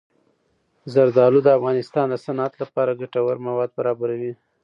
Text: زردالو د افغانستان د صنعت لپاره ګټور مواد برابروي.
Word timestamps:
زردالو 0.93 1.39
د 1.43 1.47
افغانستان 1.57 2.05
د 2.09 2.15
صنعت 2.25 2.53
لپاره 2.61 2.97
ګټور 3.01 3.35
مواد 3.47 3.69
برابروي. 3.77 4.33